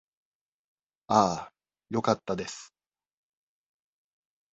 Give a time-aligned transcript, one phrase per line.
[1.05, 1.19] あ
[1.51, 1.53] あ、
[1.91, 2.73] よかったです。